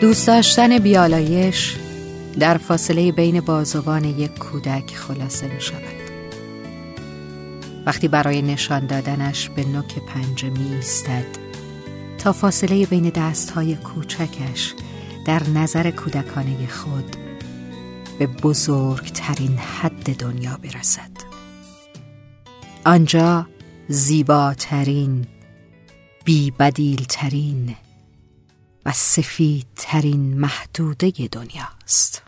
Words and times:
دوست 0.00 0.26
داشتن 0.26 0.78
بیالایش 0.78 1.76
در 2.38 2.58
فاصله 2.58 3.12
بین 3.12 3.40
بازوان 3.40 4.04
یک 4.04 4.38
کودک 4.38 4.96
خلاصه 4.96 5.54
می 5.54 5.60
شود. 5.60 6.00
وقتی 7.86 8.08
برای 8.08 8.42
نشان 8.42 8.86
دادنش 8.86 9.48
به 9.48 9.64
نوک 9.64 9.98
پنجه 9.98 10.50
می 10.50 10.74
ایستد 10.74 11.26
تا 12.18 12.32
فاصله 12.32 12.86
بین 12.86 13.10
دستهای 13.10 13.76
کوچکش 13.76 14.74
در 15.26 15.48
نظر 15.48 15.90
کودکانه 15.90 16.66
خود 16.66 17.16
به 18.18 18.26
بزرگترین 18.26 19.58
حد 19.58 20.16
دنیا 20.16 20.58
برسد. 20.62 21.10
آنجا 22.84 23.46
زیباترین 23.88 25.26
بیبدیلترین 26.24 27.76
و 28.86 28.92
سفیدترین 28.92 30.40
محدوده 30.40 31.12
دنیاست. 31.32 32.22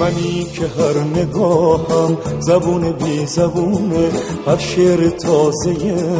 منی 0.00 0.44
که 0.44 0.62
هر 0.62 0.98
نگاهم 1.16 2.18
زبون 2.38 2.92
بی 2.92 3.26
زبونه 3.26 4.10
هر 4.46 4.58
شعر 4.58 5.08
تازه 5.08 5.72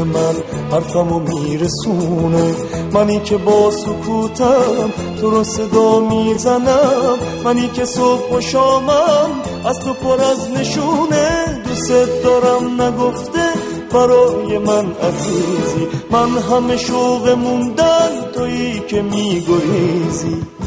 من 0.04 0.34
حرفمو 0.70 1.18
میرسونه. 1.18 2.54
منی 2.92 3.20
که 3.20 3.36
با 3.36 3.70
سکوتم 3.70 4.90
تو 5.20 5.30
رو 5.30 5.44
صدا 5.44 6.00
می‌زنم. 6.00 7.18
منی 7.44 7.68
که 7.68 7.84
صبح 7.84 8.36
و 8.36 8.40
شامم 8.40 9.30
از 9.64 9.78
تو 9.78 9.92
پر 9.92 10.20
از 10.24 10.50
نشونه. 10.50 11.62
دوست 11.68 12.22
دارم 12.24 12.82
نگفته 12.82 13.46
برای 13.92 14.58
من 14.58 14.86
عزیزی. 14.92 15.86
من 16.10 16.38
همه 16.38 16.76
شوق 16.76 17.28
موندن 17.28 18.30
تویی 18.34 18.82
که 18.88 19.02
میگریزی. 19.02 20.59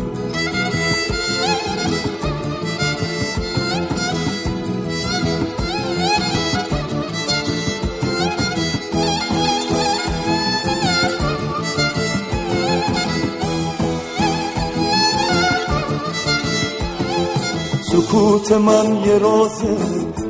سکوت 17.93 18.51
من 18.51 19.03
یه 19.05 19.17
رازه 19.17 19.77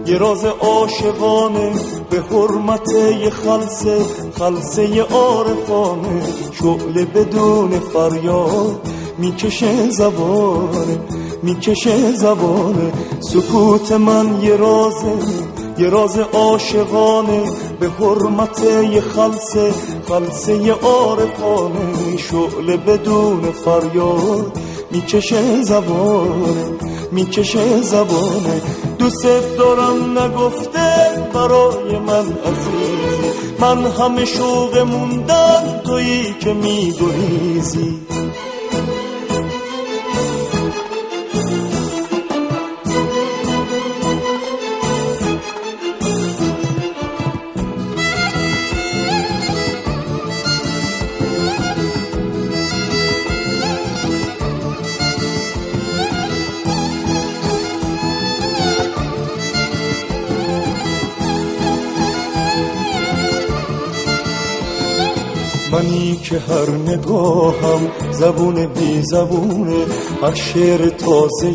یه 0.08 0.18
راز 0.18 0.46
عاشقانه 0.46 1.72
به 2.10 2.20
حرمت 2.32 2.92
یه 3.24 3.30
خلصه 3.30 4.06
خلصه 4.40 5.02
عارفانه. 5.02 6.22
شعله 6.52 7.06
بدون 7.06 7.72
فریاد 7.80 8.82
می‌کشه 9.18 9.90
زبانه 9.90 11.00
می‌کشه 11.44 12.12
زبانه. 12.12 12.92
سکوت 13.20 13.92
من 13.92 14.42
یه 14.42 14.56
رازه 14.56 15.14
یه 15.78 15.90
راز 15.90 16.18
عاشقانه 16.20 17.44
به 17.80 17.90
حرمت 17.90 18.64
یه 18.94 19.02
خلصه 19.02 19.74
خلصه 20.10 20.72
عارفانه. 20.72 22.18
شعله 22.18 22.78
بدون 22.78 23.42
فریاد 23.42 24.58
می‌کشه 24.92 25.64
زبانه. 25.64 26.83
می‌کشه 27.14 27.82
زبانه. 27.82 28.62
دوست 29.00 29.26
دارم 29.58 30.20
نگفته 30.20 30.88
برای 31.34 32.00
من 32.00 32.26
عزیزی. 32.50 33.30
من 33.60 33.86
همه 33.86 34.26
شوق 34.26 34.78
موندن 34.78 35.82
تویی 35.86 36.36
که 36.40 36.54
میگریزی. 36.54 38.00
منی 65.74 66.16
که 66.24 66.40
هر 66.40 66.70
نگاهم 66.70 67.92
زبون 68.12 68.66
بی 68.66 69.02
زبونه 69.02 69.86
هر 70.22 70.34
شعر 70.34 70.90
تازه 70.90 71.50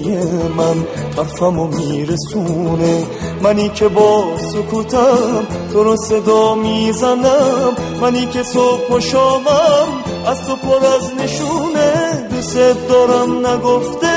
من 0.57 0.87
حرفمو 1.17 1.67
میرسونه. 1.67 3.07
منی 3.43 3.69
که 3.69 3.89
با 3.89 4.25
سکوتم 4.53 5.47
تو 5.73 5.85
رو 5.85 5.97
صدا 5.97 6.55
می‌زنم 6.55 7.73
منی 8.01 8.27
که 8.27 8.43
صبح 8.43 8.97
و 8.97 9.01
شامم 9.01 9.89
از 10.27 10.43
تو 10.47 10.57
پر 10.57 10.87
از 10.87 11.15
نشونه. 11.15 12.29
دوست 12.31 12.57
دارم 12.89 13.47
نگفته 13.47 14.09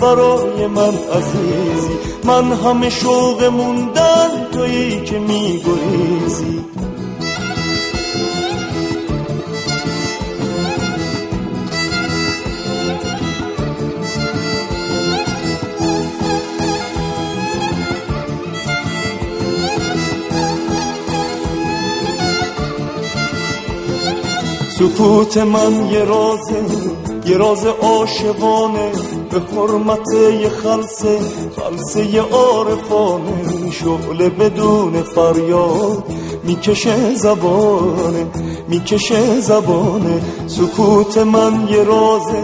برای 0.00 0.66
من 0.66 0.94
عزیزی 1.16 1.98
من 2.24 2.52
همه 2.52 2.90
شوق 2.90 3.44
موندن 3.44 4.28
تویی 4.52 5.00
که 5.04 5.18
میگریزی. 5.18 6.67
سکوت 24.78 25.36
من 25.38 25.90
یه 25.90 26.04
رازه 26.04 26.62
یه 27.26 27.36
راز 27.36 27.66
عاشقانه 27.66 28.92
به 29.30 29.40
حرمت 29.40 30.12
یه 30.42 30.48
خلصه 30.48 31.18
خلصه 31.56 32.06
یه 32.14 32.22
عارفانه 32.22 33.70
شعله 33.70 34.28
بدون 34.28 35.02
فریاد 35.02 36.04
می‌کشه 36.44 37.14
زبانه 37.14 38.26
می‌کشه 38.68 39.40
زبانه. 39.40 40.20
سکوت 40.46 41.18
من 41.18 41.68
یه 41.70 41.82
رازه 41.82 42.42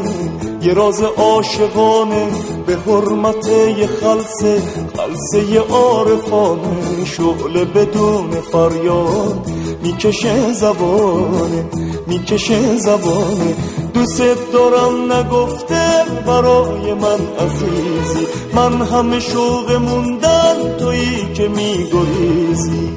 یه 0.62 0.75
راز 0.75 1.03
عاشقانه 1.03 2.26
به 2.67 2.76
حرمت 2.87 3.49
یه 3.49 3.87
خلصه 3.87 4.62
خلصه 4.97 5.53
یه 5.53 5.61
عارفانه 5.61 7.05
شعله 7.05 7.64
بدون 7.64 8.31
فریاد 8.31 9.47
می‌کشه 9.82 10.53
زبانه. 10.53 11.64
می‌کشه 12.06 12.77
زبانه 12.77 13.55
دوست 13.95 14.23
دارم 14.53 15.12
نگفته 15.12 16.05
برای 16.27 16.95
من 16.95 17.21
عزیزی. 17.39 18.27
من 18.55 18.83
همه 18.83 19.21
شوق 19.21 19.73
موندن 19.73 20.77
تویی 20.79 21.33
که 21.35 21.49
میگریزی. 21.49 22.89